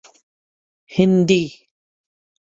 [0.91, 1.43] Hindi